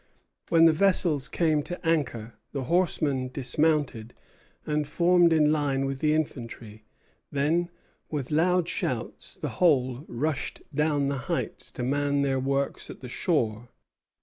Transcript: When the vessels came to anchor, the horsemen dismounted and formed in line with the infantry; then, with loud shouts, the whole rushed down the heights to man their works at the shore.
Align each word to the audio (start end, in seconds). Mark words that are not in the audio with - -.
When 0.49 0.65
the 0.65 0.73
vessels 0.73 1.27
came 1.27 1.61
to 1.61 1.85
anchor, 1.87 2.33
the 2.53 2.63
horsemen 2.63 3.27
dismounted 3.31 4.15
and 4.65 4.87
formed 4.87 5.31
in 5.31 5.51
line 5.51 5.85
with 5.85 5.99
the 5.99 6.15
infantry; 6.15 6.85
then, 7.31 7.69
with 8.09 8.31
loud 8.31 8.67
shouts, 8.67 9.35
the 9.35 9.49
whole 9.61 10.03
rushed 10.07 10.63
down 10.73 11.09
the 11.09 11.17
heights 11.29 11.69
to 11.73 11.83
man 11.83 12.23
their 12.23 12.39
works 12.39 12.89
at 12.89 13.01
the 13.01 13.09
shore. 13.09 13.69